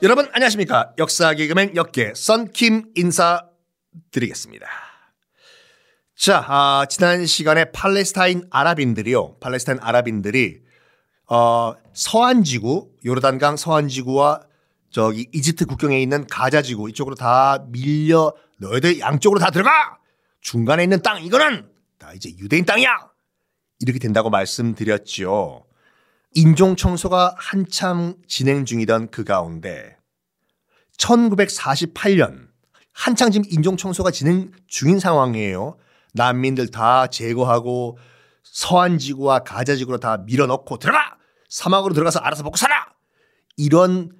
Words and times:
여러분 0.00 0.28
안녕하십니까 0.32 0.92
역사 0.98 1.34
개그맨 1.34 1.74
역계 1.74 2.12
썬킴 2.14 2.92
인사드리겠습니다. 2.94 4.68
자 6.14 6.44
아, 6.46 6.86
지난 6.88 7.26
시간에 7.26 7.72
팔레스타인 7.72 8.44
아랍인들이요 8.48 9.38
팔레스타인 9.40 9.80
아랍인들이 9.82 10.60
어, 11.26 11.74
서안지구 11.92 12.90
요르단강 13.04 13.56
서안지구와 13.56 14.42
저기 14.90 15.26
이집트 15.32 15.66
국경에 15.66 16.00
있는 16.00 16.28
가자지구 16.28 16.88
이쪽으로 16.90 17.16
다 17.16 17.64
밀려 17.66 18.32
너희들 18.58 19.00
양쪽으로 19.00 19.40
다 19.40 19.50
들어가 19.50 19.98
중간에 20.40 20.84
있는 20.84 21.02
땅 21.02 21.24
이거는 21.24 21.68
다 21.98 22.12
이제 22.12 22.30
유대인 22.38 22.64
땅이야 22.64 22.88
이렇게 23.80 23.98
된다고 23.98 24.30
말씀드렸죠. 24.30 25.64
인종 26.34 26.76
청소가 26.76 27.34
한참 27.38 28.14
진행 28.26 28.64
중이던 28.64 29.10
그 29.10 29.24
가운데 29.24 29.97
1948년 30.98 32.48
한창 32.92 33.30
지금 33.30 33.48
인종 33.50 33.76
청소가 33.76 34.10
진행 34.10 34.50
중인 34.66 34.98
상황이에요. 34.98 35.76
난민들 36.14 36.68
다 36.68 37.06
제거하고 37.06 37.96
서안지구와 38.42 39.40
가자 39.40 39.76
지구로 39.76 39.98
다 39.98 40.18
밀어넣고 40.18 40.78
들어가 40.78 41.16
사막으로 41.48 41.94
들어가서 41.94 42.18
알아서 42.20 42.42
먹고 42.42 42.56
살아 42.56 42.74
이런 43.56 44.10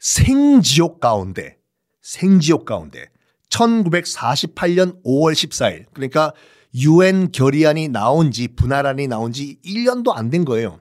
생지옥 0.00 1.00
가운데 1.00 1.56
생지옥 2.02 2.64
가운데 2.64 3.06
1948년 3.48 5.02
5월 5.02 5.32
14일 5.32 5.86
그러니까 5.92 6.32
유엔 6.74 7.32
결의안이 7.32 7.88
나온 7.88 8.30
지 8.30 8.48
분할안이 8.48 9.08
나온 9.08 9.32
지 9.32 9.58
1년도 9.64 10.14
안 10.14 10.30
된 10.30 10.44
거예요. 10.44 10.78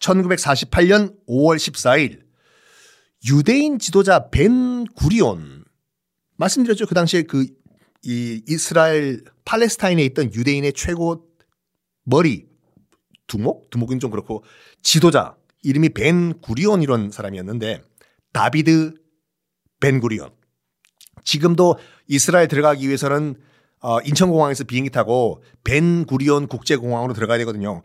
1948년 0.00 1.14
5월 1.28 1.56
14일 1.56 2.23
유대인 3.30 3.78
지도자 3.78 4.30
벤 4.30 4.84
구리온 4.94 5.64
말씀드렸죠. 6.36 6.86
그 6.86 6.94
당시에 6.94 7.22
그 7.22 7.46
이 8.06 8.42
이스라엘 8.46 9.24
팔레스타인에 9.46 10.04
있던 10.04 10.34
유대인의 10.34 10.74
최고 10.74 11.26
머리 12.04 12.46
두목 13.26 13.70
두목은 13.70 13.98
좀 13.98 14.10
그렇고 14.10 14.44
지도자 14.82 15.36
이름이 15.62 15.90
벤 15.90 16.38
구리온 16.40 16.82
이런 16.82 17.10
사람이었는데 17.10 17.82
다비드 18.32 18.94
벤 19.80 20.00
구리온 20.00 20.30
지금도 21.24 21.78
이스라엘 22.06 22.46
들어가기 22.46 22.86
위해서는 22.86 23.36
어, 23.80 24.00
인천공항에서 24.02 24.64
비행기 24.64 24.90
타고 24.90 25.42
벤 25.62 26.04
구리온 26.04 26.46
국제공항으로 26.46 27.14
들어가야 27.14 27.38
되거든요. 27.38 27.82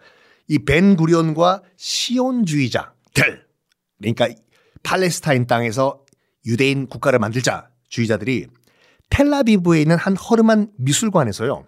이 0.50 0.60
벤 0.60 0.98
구리온과 0.98 1.62
시온주의자들 1.78 3.46
그러니까 4.00 4.28
팔레스타인 4.84 5.48
땅에서 5.48 6.04
유대인 6.46 6.88
국가를 6.88 7.20
만들자 7.20 7.70
주의자들이 7.90 8.48
텔라비브에 9.10 9.82
있는 9.82 9.98
한 9.98 10.16
허름한 10.16 10.72
미술관에서요. 10.78 11.66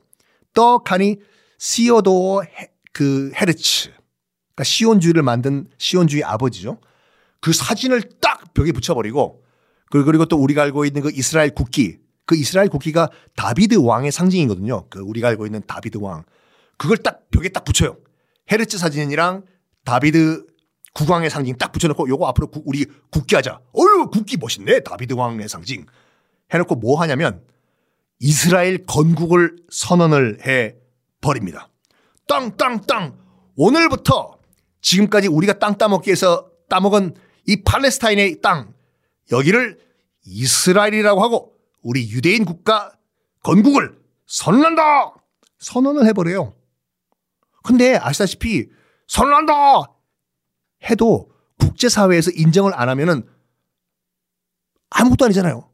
떡하니 0.53 1.17
시오도 1.57 2.43
헤, 2.43 2.71
그 2.93 3.31
헤르츠 3.35 3.89
그러니까 3.89 4.63
시온주의를 4.63 5.23
만든 5.23 5.67
시온주의 5.77 6.23
아버지죠. 6.23 6.79
그 7.39 7.53
사진을 7.53 8.03
딱 8.21 8.53
벽에 8.53 8.71
붙여버리고 8.71 9.43
그리고 9.89 10.25
또 10.25 10.37
우리가 10.37 10.63
알고 10.63 10.85
있는 10.85 11.01
그 11.01 11.11
이스라엘 11.13 11.53
국기 11.53 11.97
그 12.25 12.35
이스라엘 12.35 12.69
국기가 12.69 13.09
다비드 13.35 13.75
왕의 13.75 14.11
상징이거든요. 14.11 14.87
그 14.89 14.99
우리가 14.99 15.27
알고 15.29 15.45
있는 15.45 15.61
다비드 15.65 15.97
왕 15.97 16.23
그걸 16.77 16.97
딱 16.97 17.29
벽에 17.31 17.49
딱 17.49 17.63
붙여요. 17.63 17.97
헤르츠 18.51 18.77
사진이랑 18.77 19.43
다비드 19.83 20.45
국왕의 20.93 21.29
상징 21.29 21.57
딱 21.57 21.71
붙여놓고 21.71 22.07
요거 22.09 22.27
앞으로 22.27 22.47
구, 22.47 22.61
우리 22.65 22.85
국기 23.09 23.35
하자. 23.35 23.61
어유 23.77 24.09
국기 24.11 24.37
멋있네. 24.37 24.81
다비드 24.81 25.13
왕의 25.13 25.47
상징. 25.47 25.85
해놓고 26.53 26.75
뭐 26.75 26.99
하냐면 27.01 27.43
이스라엘 28.19 28.85
건국을 28.85 29.55
선언을 29.69 30.45
해 30.45 30.75
버립니다. 31.21 31.69
땅, 32.27 32.55
땅, 32.57 32.81
땅. 32.81 33.17
오늘부터 33.55 34.37
지금까지 34.81 35.27
우리가 35.27 35.59
땅 35.59 35.77
따먹기 35.77 36.09
위해서 36.09 36.49
따먹은 36.69 37.15
이 37.47 37.63
팔레스타인의 37.63 38.41
땅, 38.41 38.73
여기를 39.31 39.79
이스라엘이라고 40.25 41.23
하고 41.23 41.53
우리 41.81 42.09
유대인 42.11 42.45
국가 42.45 42.91
건국을 43.43 43.99
선언한다! 44.27 45.15
선언을 45.59 46.05
해버려요. 46.07 46.55
근데 47.63 47.97
아시다시피 47.97 48.69
선언한다! 49.07 49.91
해도 50.89 51.31
국제사회에서 51.59 52.31
인정을 52.31 52.73
안 52.73 52.89
하면은 52.89 53.27
아무것도 54.89 55.25
아니잖아요. 55.25 55.69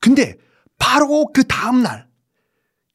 근데 0.00 0.36
바로 0.78 1.30
그 1.32 1.44
다음날 1.44 2.08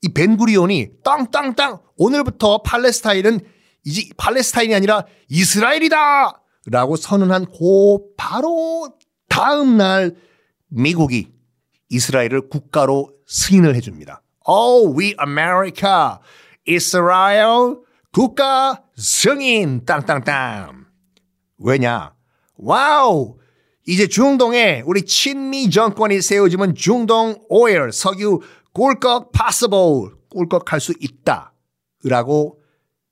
이 0.01 0.09
벤구리온이 0.09 1.03
땅땅땅 1.03 1.79
오늘부터 1.97 2.61
팔레스타인은 2.61 3.39
이제 3.85 4.09
팔레스타인이 4.17 4.73
아니라 4.73 5.05
이스라엘이다! 5.29 6.41
라고 6.67 6.95
선언한 6.95 7.45
그 7.45 8.15
바로 8.17 8.97
다음날 9.29 10.15
미국이 10.67 11.31
이스라엘을 11.89 12.49
국가로 12.49 13.13
승인을 13.27 13.75
해줍니다. 13.75 14.21
Oh, 14.47 14.99
we 14.99 15.15
America, 15.19 16.17
Israel 16.67 17.77
국가 18.11 18.83
승인 18.95 19.85
땅땅땅. 19.85 20.84
왜냐? 21.57 22.13
와우! 22.57 23.37
이제 23.87 24.07
중동에 24.07 24.81
우리 24.85 25.03
친미 25.03 25.69
정권이 25.69 26.21
세워지면 26.21 26.75
중동 26.75 27.35
오일, 27.49 27.91
석유 27.91 28.41
꿀꺽 28.73 29.31
possible, 29.31 30.09
꿀꺽할 30.29 30.79
수 30.79 30.93
있다. 30.99 31.53
라고 32.03 32.59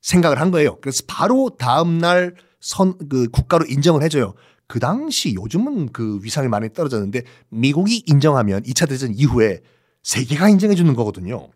생각을 0.02 0.40
한 0.40 0.50
거예요. 0.50 0.78
그래서 0.80 1.02
바로 1.06 1.50
다음날 1.58 2.34
선, 2.60 2.96
그 3.08 3.28
국가로 3.28 3.66
인정을 3.66 4.02
해줘요. 4.02 4.34
그 4.66 4.78
당시 4.80 5.34
요즘은 5.34 5.92
그 5.92 6.18
위상이 6.22 6.48
많이 6.48 6.72
떨어졌는데 6.72 7.22
미국이 7.50 8.02
인정하면 8.06 8.62
2차 8.62 8.88
대전 8.88 9.12
이후에 9.14 9.60
세계가 10.02 10.48
인정해 10.48 10.74
주는 10.74 10.94
거거든요. 10.94 11.50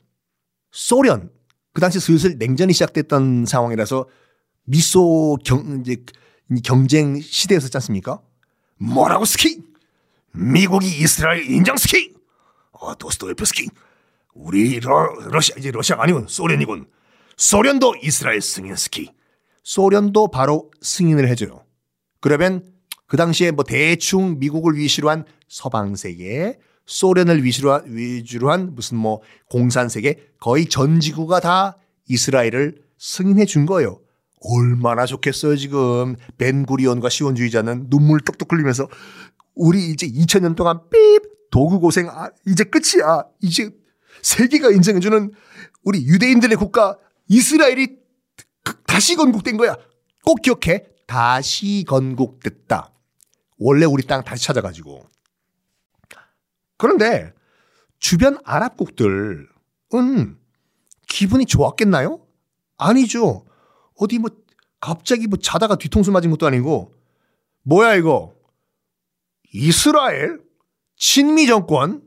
소련, 0.71 1.31
그 1.73 1.81
당시 1.81 2.01
슬슬 2.01 2.39
냉전이 2.39 2.73
시작됐던 2.73 3.47
상황이라서 3.47 4.07
미소 4.65 5.39
경, 5.45 5.81
이제 5.81 6.05
경쟁 6.65 7.21
시대였었지 7.21 7.77
않습니까? 7.77 8.21
뭐라고 8.79 9.25
스키? 9.25 9.63
미국이 10.33 10.87
이스라엘 10.87 11.49
인정 11.51 11.77
스키? 11.77 12.15
어, 12.73 12.95
도스토옙스키. 12.95 13.69
우리 14.35 14.79
러, 14.81 15.07
러시아 15.31 15.57
이제 15.59 15.71
러시아가 15.71 16.05
아니군 16.05 16.27
소련이군. 16.29 16.87
소련도 17.37 17.97
이스라엘 18.03 18.41
승인 18.41 18.77
스키. 18.77 19.11
소련도 19.63 20.31
바로 20.31 20.71
승인을 20.81 21.29
해줘요. 21.29 21.65
그러면 22.21 22.65
그 23.07 23.17
당시에 23.17 23.51
뭐 23.51 23.65
대충 23.65 24.39
미국을 24.39 24.77
위시로 24.77 25.11
한 25.11 25.25
서방 25.49 25.97
세계, 25.97 26.59
소련을 26.87 27.45
위시로 27.45 27.73
한, 27.73 27.85
위주로 27.87 28.51
한 28.51 28.75
무슨 28.75 28.97
뭐 28.97 29.21
공산 29.49 29.89
세계 29.89 30.29
거의 30.41 30.67
전 30.67 31.01
지구가 31.01 31.41
다 31.41 31.77
이스라엘을 32.09 32.83
승인해 32.99 33.45
준 33.45 33.67
거예요. 33.67 34.01
얼마나 34.41 35.07
좋겠어요, 35.07 35.57
지금. 35.57 36.17
벤구리온과 36.39 37.09
시온주의자는 37.09 37.91
눈물 37.91 38.21
똑똑 38.21 38.53
흘리면서 38.53 38.89
우리 39.55 39.91
이제 39.91 40.07
2000년 40.07 40.55
동안 40.57 40.81
삐 40.91 40.97
도구 41.51 41.81
고생 41.81 42.09
아, 42.09 42.31
이제 42.47 42.65
끝이야. 42.65 43.25
이제 43.41 43.71
세계가 44.23 44.71
인정해주는 44.71 45.33
우리 45.85 46.07
유대인들의 46.07 46.57
국가 46.57 46.97
이스라엘이 47.29 47.97
다시 48.87 49.17
건국된 49.17 49.57
거야. 49.57 49.77
꼭 50.25 50.43
기억해. 50.43 50.85
다시 51.07 51.85
건국됐다. 51.89 52.93
원래 53.59 53.87
우리 53.87 54.03
땅 54.07 54.23
다시 54.25 54.45
찾아가지고. 54.45 55.05
그런데 56.77 57.33
주변 57.99 58.39
아랍국들은 58.45 59.49
기분이 61.09 61.47
좋았겠나요? 61.47 62.21
아니죠. 62.77 63.45
어디 63.99 64.19
뭐 64.19 64.31
갑자기 64.81 65.27
뭐 65.27 65.39
자다가 65.39 65.77
뒤통수 65.77 66.11
맞은 66.13 66.31
것도 66.31 66.47
아니고 66.47 66.95
뭐야 67.63 67.95
이거 67.97 68.35
이스라엘 69.53 70.41
친미 70.97 71.47
정권 71.47 72.03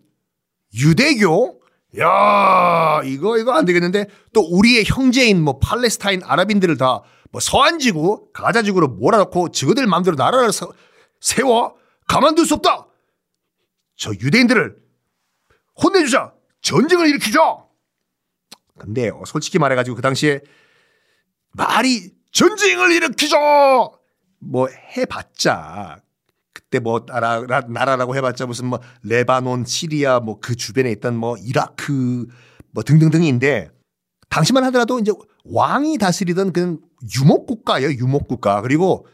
유대교 0.73 1.61
야 1.99 3.01
이거 3.03 3.37
이거 3.37 3.51
안 3.53 3.65
되겠는데 3.65 4.07
또 4.33 4.41
우리의 4.41 4.85
형제인 4.85 5.41
뭐 5.41 5.59
팔레스타인 5.59 6.21
아랍인들을 6.23 6.77
다 6.77 7.03
뭐 7.31 7.39
서안지구 7.39 8.31
가자지구로 8.33 8.89
몰아넣고 8.89 9.51
지그들 9.51 9.87
마음대로 9.87 10.15
나라를 10.15 10.51
서, 10.51 10.71
세워 11.19 11.75
가만둘 12.07 12.45
수 12.45 12.55
없다. 12.55 12.87
저 13.95 14.11
유대인들을 14.11 14.75
혼내주자. 15.81 16.33
전쟁을 16.61 17.07
일으키자. 17.07 17.65
근데 18.77 19.11
솔직히 19.25 19.59
말해가지고 19.59 19.95
그 19.95 20.01
당시에 20.01 20.41
말이 21.53 22.11
전쟁을 22.31 22.91
일으키자 22.91 23.37
뭐 24.39 24.67
해봤자 24.97 26.01
그때 26.53 26.79
뭐 26.79 27.05
나라, 27.05 27.41
나라라고 27.67 28.15
해봤자 28.15 28.45
무슨 28.45 28.67
뭐 28.67 28.79
레바논, 29.03 29.65
시리아 29.65 30.19
뭐 30.19 30.39
그 30.39 30.55
주변에 30.55 30.91
있던 30.91 31.15
뭐 31.15 31.35
이라크 31.37 32.25
뭐 32.71 32.83
등등등인데 32.83 33.69
당시만 34.29 34.63
하더라도 34.65 34.99
이제 34.99 35.11
왕이 35.43 35.97
다스리던 35.97 36.53
그 36.53 36.79
유목 37.19 37.47
국가예요. 37.47 37.89
유목 37.91 38.27
국가. 38.27 38.61
그리고 38.61 39.05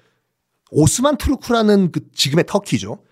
오스만 0.72 1.18
투르크라는 1.18 1.92
그 1.92 2.02
지금의 2.12 2.46
터키죠. 2.48 3.04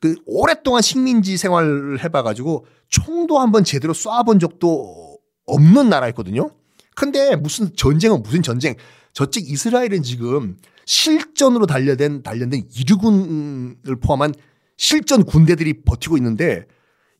그 0.00 0.16
오랫동안 0.26 0.82
식민지 0.82 1.36
생활을 1.36 2.02
해봐가지고 2.04 2.66
총도 2.88 3.38
한번 3.38 3.64
제대로 3.64 3.92
쏴본 3.92 4.40
적도 4.40 5.18
없는 5.46 5.88
나라였거든요. 5.88 6.50
근데 7.00 7.34
무슨 7.34 7.74
전쟁은 7.74 8.22
무슨 8.22 8.42
전쟁? 8.42 8.74
저쪽 9.14 9.42
이스라엘은 9.42 10.02
지금 10.02 10.58
실전으로 10.84 11.64
단련된 11.64 12.22
단련된 12.22 12.68
이르군을 12.76 13.96
포함한 14.02 14.34
실전 14.76 15.24
군대들이 15.24 15.82
버티고 15.82 16.18
있는데 16.18 16.66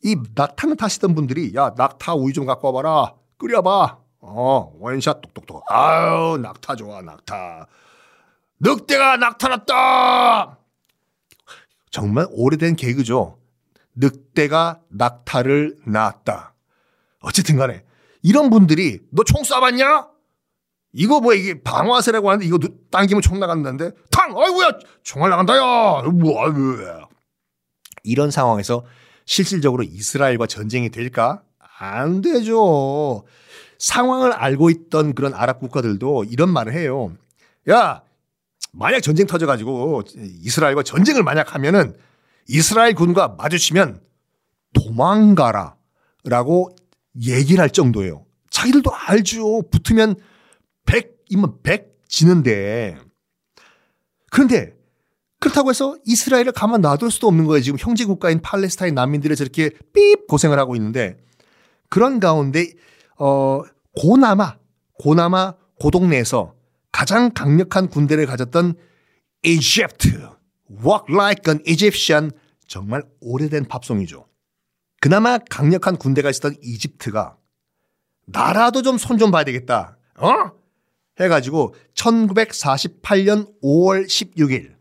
이 0.05 0.17
낙타는 0.35 0.77
타시던 0.77 1.15
분들이 1.15 1.55
야 1.55 1.73
낙타 1.79 2.13
우유 2.13 2.35
좀 2.35 2.45
갖고 2.45 2.71
와봐라. 2.71 3.15
끓여봐. 3.39 3.99
어 4.21 4.73
원샷 4.79 5.23
똑똑똑. 5.23 5.65
아유 5.73 6.37
낙타 6.37 6.77
좋아 6.77 7.01
낙타. 7.01 7.67
늑대가 8.61 9.17
나타났다. 9.17 10.59
정말 11.91 12.27
오래된 12.29 12.77
개그죠. 12.77 13.39
늑대가 13.95 14.83
낙타를 14.91 15.79
낳았다. 15.87 16.53
어쨌든 17.21 17.57
간에 17.57 17.83
이런 18.23 18.51
분들이 18.51 19.01
너 19.11 19.23
총 19.25 19.43
쏴봤냐? 19.43 20.09
이거 20.93 21.21
뭐 21.21 21.35
이게 21.35 21.63
방화세라고 21.63 22.29
하는데 22.31 22.47
이거 22.47 22.59
당기면 22.91 23.23
총 23.23 23.39
나간다는데 23.39 23.93
탕! 24.11 24.37
아이고야 24.37 24.73
총알 25.05 25.31
나간다 25.31 25.57
야 25.57 26.03
뭐, 26.03 26.35
이런 28.03 28.31
상황에서 28.31 28.85
실질적으로 29.25 29.85
이스라엘과 29.85 30.47
전쟁이 30.47 30.91
될까? 30.91 31.43
안 31.79 32.21
되죠. 32.21 33.25
상황을 33.79 34.33
알고 34.33 34.71
있던 34.71 35.15
그런 35.15 35.33
아랍 35.33 35.61
국가들도 35.61 36.25
이런 36.25 36.51
말을 36.53 36.73
해요. 36.75 37.13
야, 37.71 38.03
만약 38.73 39.01
전쟁 39.01 39.27
터져가지고 39.27 40.03
이스라엘과 40.43 40.83
전쟁을 40.83 41.23
만약 41.23 41.55
하면은 41.55 41.97
이스라엘 42.49 42.95
군과 42.95 43.37
마주치면 43.39 44.03
도망가라 44.75 45.77
라고 46.25 46.75
얘기를 47.23 47.61
할 47.61 47.71
정도예요. 47.71 48.25
자기들도 48.51 48.91
알죠. 48.95 49.63
붙으면 49.71 50.17
100이면 50.87 51.63
100 51.63 52.01
지는데. 52.09 52.99
그런데 54.31 54.75
그렇다고 55.41 55.71
해서 55.71 55.97
이스라엘을 56.05 56.53
가만 56.53 56.83
놔둘 56.83 57.11
수도 57.11 57.27
없는 57.29 57.47
거예요. 57.47 57.63
지금 57.63 57.79
형제 57.81 58.05
국가인 58.05 58.41
팔레스타인 58.43 58.95
난민들이 58.95 59.35
저렇게 59.37 59.71
삐 59.93 60.15
고생을 60.29 60.59
하고 60.59 60.77
있는데 60.77 61.17
그런 61.89 62.21
가운데 62.21 62.73
어 63.19 63.63
고나마 63.97 64.57
고나마 64.99 65.55
고동네에서 65.81 66.55
가장 66.93 67.31
강력한 67.33 67.89
군대를 67.89 68.27
가졌던 68.27 68.75
Egypt 69.43 70.11
Walk 70.85 71.07
Like 71.09 71.53
an 71.53 71.63
Egyptian 71.67 72.31
정말 72.67 73.03
오래된 73.21 73.65
팝송이죠. 73.65 74.27
그나마 75.01 75.39
강력한 75.39 75.97
군대가 75.97 76.29
있었던 76.31 76.57
이집트가 76.63 77.37
나라도 78.27 78.83
좀손좀 78.83 79.31
봐야 79.31 79.45
되겠다. 79.45 79.97
어? 80.19 80.53
해가지고 81.19 81.75
1948년 81.95 83.49
5월 83.63 84.07
16일 84.07 84.75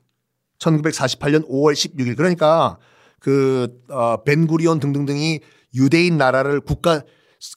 1948년 0.60 1.48
5월 1.50 1.74
16일 1.74 2.16
그러니까 2.18 2.78
그 3.20 3.82
어, 3.90 4.24
벤구리온 4.24 4.80
등등등이 4.80 5.40
유대인 5.76 6.18
나라를 6.18 6.62
국가 6.62 7.02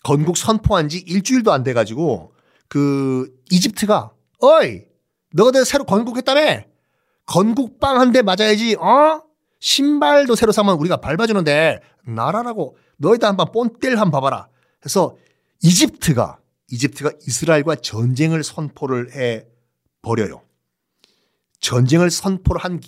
건국 0.02 0.36
선포한 0.36 0.88
지 0.88 0.98
일주일도 0.98 1.52
안 1.52 1.62
돼 1.64 1.72
가지고 1.72 2.32
그 2.68 3.28
이집트가 3.50 4.12
어이 4.40 4.82
너희들 5.32 5.64
새로 5.64 5.84
건국했다며 5.84 6.62
건국빵 7.26 7.98
한 8.00 8.12
대 8.12 8.22
맞아야지 8.22 8.76
어 8.76 9.22
신발도 9.62 10.34
새로 10.34 10.50
사면 10.50 10.74
우리가 10.76 10.96
밟아주는데 10.96 11.80
나라라고 12.04 12.76
너희들 12.96 13.28
한번 13.28 13.46
뽐띨 13.52 13.90
한번 13.96 14.10
봐봐라. 14.10 14.48
해서 14.84 15.16
이집트가 15.62 16.40
이집트가 16.68 17.12
이스라엘과 17.24 17.76
전쟁을 17.76 18.42
선포를 18.42 19.12
해 19.14 19.46
버려요. 20.02 20.42
전쟁을 21.60 22.10
선포를 22.10 22.60
한 22.60 22.80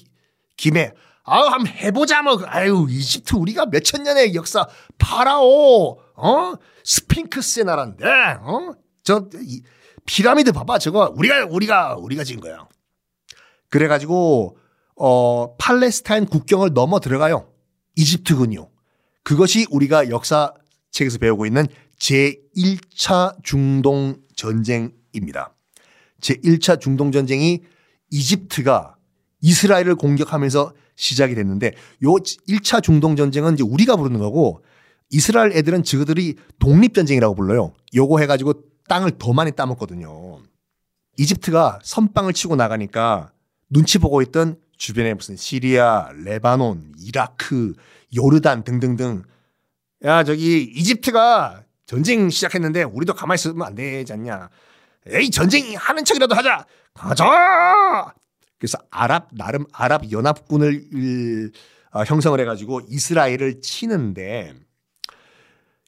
김에 0.57 0.93
아우 1.23 1.47
한번 1.47 1.69
해보자 1.69 2.23
뭐. 2.23 2.43
아유 2.45 2.89
이집트 2.91 3.37
우리가 3.37 3.67
몇천 3.67 4.03
년의 4.03 4.35
역사 4.35 4.67
파라오 4.99 6.01
어? 6.17 6.55
스핑크스의 6.83 7.67
나라인데 7.67 8.05
어저 8.43 9.29
피라미드 10.07 10.51
봐봐 10.51 10.81
저거. 10.81 11.13
우리가 11.15 11.47
우리가 11.49 11.95
우리가 11.99 12.25
지은 12.25 12.41
거야. 12.41 12.67
그래가지고 13.69 14.59
어 14.97 15.57
팔레스타인 15.57 16.27
국경을 16.27 16.73
넘어 16.73 17.01
들어가요 17.01 17.49
이집트군요 17.97 18.69
그것이 19.23 19.67
우리가 19.71 20.11
역사책에서 20.11 21.19
배우고 21.21 21.47
있는 21.47 21.67
제1차 21.99 23.43
중동 23.43 24.17
전쟁입니다 24.37 25.55
제1차 26.21 26.81
중동 26.81 27.13
전쟁이 27.13 27.63
이집트가 28.11 28.97
이스라엘을 29.41 29.97
공격하면서 29.97 30.73
시작이 30.97 31.35
됐는데 31.35 31.73
요 32.05 32.15
1차 32.15 32.83
중동 32.83 33.17
전쟁은 33.17 33.55
이제 33.55 33.63
우리가 33.63 33.97
부르는 33.97 34.21
거고 34.21 34.63
이스라엘 35.11 35.53
애들은 35.53 35.85
저들이 35.85 36.37
독립 36.59 36.95
전쟁이라고 36.95 37.35
불러요. 37.35 37.73
요거 37.95 38.21
해 38.21 38.27
가지고 38.27 38.55
땅을 38.89 39.13
더 39.19 39.33
많이 39.33 39.53
따먹거든요. 39.53 40.41
이집트가 41.17 41.81
선빵을 41.83 42.33
치고 42.33 42.57
나가니까 42.57 43.33
눈치 43.71 43.99
보고 43.99 44.23
있던 44.23 44.57
주변에 44.77 45.15
무슨 45.15 45.37
시리아, 45.37 46.11
레바논, 46.25 46.95
이라크, 46.99 47.75
요르단 48.17 48.65
등등등 48.65 49.23
야 50.05 50.23
저기 50.25 50.63
이집트가 50.63 51.65
전쟁 51.87 52.31
시작했는데 52.31 52.83
우리도 52.85 53.15
가만히 53.15 53.37
있으면 53.37 53.67
안 53.67 53.75
되지 53.75 54.13
않냐. 54.13 54.49
에이 55.07 55.31
전쟁 55.31 55.75
하는 55.77 56.05
척이라도 56.05 56.35
하자. 56.35 56.67
가자. 56.95 58.15
그래서 58.59 58.79
아랍 58.91 59.29
나름 59.33 59.67
아랍 59.73 60.11
연합군을 60.11 61.51
어, 61.93 62.05
형성을 62.05 62.39
해가지고 62.41 62.81
이스라엘을 62.89 63.61
치는데 63.61 64.55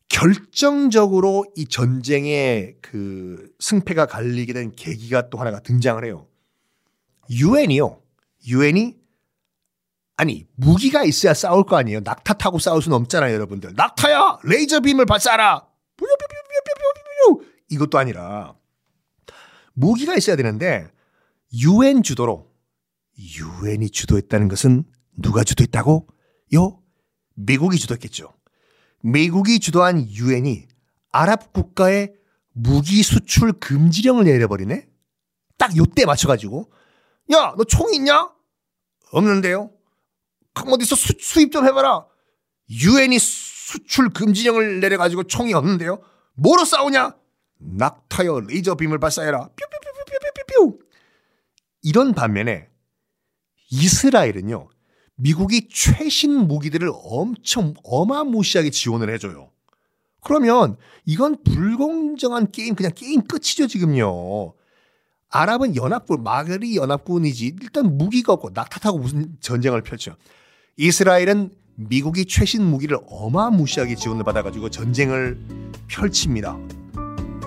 결정적으로 0.09 1.45
이 1.57 1.67
전쟁의 1.67 2.77
그 2.81 3.51
승패가 3.59 4.07
갈리게 4.07 4.53
된 4.53 4.73
계기가 4.73 5.31
또 5.31 5.39
하나가 5.39 5.61
등장을 5.61 6.05
해요. 6.05 6.27
유엔이요. 7.31 8.01
유엔이 8.47 8.97
아니 10.17 10.47
무기가 10.55 11.05
있어야 11.05 11.35
싸울 11.35 11.65
거 11.65 11.77
아니에요. 11.77 12.01
낙타 12.01 12.35
타고 12.35 12.59
싸울 12.59 12.81
수는 12.81 12.97
없잖아요, 12.99 13.35
여러분들. 13.35 13.75
낙타야 13.77 14.39
레이저 14.45 14.81
빔을 14.81 15.05
발사하라. 15.05 15.67
이것도 17.69 17.99
아니라 17.99 18.55
무기가 19.75 20.15
있어야 20.15 20.37
되는데 20.37 20.89
유엔 21.63 22.03
주도로 22.03 22.51
유엔이 23.19 23.91
주도했다는 23.91 24.49
것은 24.49 24.85
누가 25.17 25.43
주도했다고? 25.45 26.07
요 26.55 26.83
미국이 27.35 27.77
주도했겠죠. 27.79 28.33
미국이 29.03 29.59
주도한 29.59 30.09
유엔이 30.09 30.67
아랍 31.11 31.53
국가에 31.53 32.13
무기 32.53 33.03
수출 33.03 33.53
금지령을 33.53 34.25
내려버리네? 34.25 34.89
딱 35.59 35.77
요때 35.77 36.05
맞춰가지고 36.07 36.71
야 37.33 37.55
너 37.57 37.65
총 37.65 37.93
있냐? 37.95 38.31
없는데요. 39.11 39.71
그럼 40.55 40.73
어디서 40.73 40.97
수, 40.97 41.13
수입 41.19 41.53
좀 41.53 41.67
해봐라. 41.67 42.07
유엔이 42.71 43.19
수출 43.19 44.11
금지령을 44.11 44.81
내려가지고 44.81 45.25
총이 45.25 45.55
없는데요. 45.55 46.01
뭐로 46.35 46.65
싸우냐? 46.65 47.15
낙타여 47.59 48.41
레이저 48.49 48.75
빔을 48.75 48.99
발사해라. 48.99 49.51
뾰뾰뾰뾰뾰뾰뾰. 49.57 50.79
이런 51.83 52.15
반면에 52.15 52.69
이스라엘은요. 53.71 54.69
미국이 55.17 55.69
최신 55.71 56.47
무기들을 56.47 56.91
엄청 56.93 57.75
어마무시하게 57.85 58.71
지원을 58.71 59.13
해줘요. 59.15 59.51
그러면 60.21 60.77
이건 61.05 61.43
불공정한 61.45 62.51
게임 62.51 62.75
그냥 62.75 62.93
게임 62.95 63.23
끝이죠 63.23 63.67
지금요. 63.69 64.55
아랍은 65.37 65.77
연합군 65.77 66.23
마그리 66.23 66.77
연합군이지 66.77 67.57
일단 67.61 67.99
무기가 67.99 68.33
없고 68.33 68.51
낙타타고 68.55 68.99
무슨 68.99 69.37
전쟁을 69.41 69.83
펼쳐. 69.83 70.17
이스라엘은 70.79 71.51
미국이 71.75 72.25
최신 72.25 72.65
무기를 72.65 72.99
어마무시하게 73.07 73.97
지원을 73.97 74.25
받아가지고 74.25 74.71
전쟁을 74.71 75.39
펼칩니다. 75.89 76.57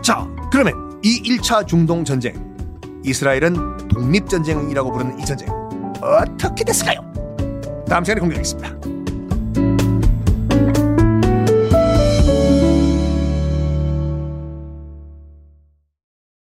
자 0.03 0.27
그러면 0.51 0.99
이 1.03 1.21
1차 1.23 1.67
중동 1.67 2.05
전쟁 2.05 2.35
이스라엘은 3.03 3.87
독립전쟁이라고 3.87 4.91
부르는 4.91 5.19
이 5.19 5.25
전쟁 5.25 5.49
어떻게 6.01 6.63
됐을까요? 6.63 7.01
다음 7.87 8.03
시간에 8.03 8.19
공개하겠습니다. 8.21 8.78